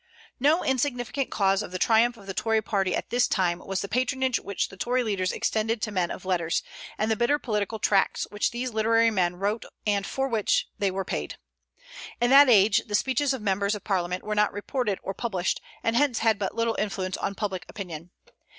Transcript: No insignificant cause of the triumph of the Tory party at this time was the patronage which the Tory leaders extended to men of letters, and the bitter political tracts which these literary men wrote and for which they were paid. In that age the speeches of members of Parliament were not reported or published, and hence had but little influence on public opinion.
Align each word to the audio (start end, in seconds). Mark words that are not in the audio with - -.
No 0.39 0.63
insignificant 0.63 1.29
cause 1.29 1.61
of 1.61 1.69
the 1.71 1.77
triumph 1.77 2.17
of 2.17 2.25
the 2.25 2.33
Tory 2.33 2.59
party 2.59 2.95
at 2.95 3.11
this 3.11 3.27
time 3.27 3.59
was 3.59 3.81
the 3.81 3.87
patronage 3.87 4.39
which 4.39 4.69
the 4.69 4.75
Tory 4.75 5.03
leaders 5.03 5.31
extended 5.31 5.79
to 5.83 5.91
men 5.91 6.09
of 6.09 6.25
letters, 6.25 6.63
and 6.97 7.11
the 7.11 7.15
bitter 7.15 7.37
political 7.37 7.77
tracts 7.77 8.25
which 8.31 8.49
these 8.49 8.71
literary 8.73 9.11
men 9.11 9.35
wrote 9.35 9.63
and 9.85 10.07
for 10.07 10.27
which 10.27 10.67
they 10.79 10.89
were 10.89 11.05
paid. 11.05 11.37
In 12.19 12.31
that 12.31 12.49
age 12.49 12.81
the 12.87 12.95
speeches 12.95 13.31
of 13.31 13.43
members 13.43 13.75
of 13.75 13.83
Parliament 13.83 14.23
were 14.23 14.33
not 14.33 14.51
reported 14.51 14.97
or 15.03 15.13
published, 15.13 15.61
and 15.83 15.95
hence 15.95 16.17
had 16.17 16.39
but 16.39 16.55
little 16.55 16.73
influence 16.79 17.15
on 17.17 17.35
public 17.35 17.63
opinion. 17.69 18.09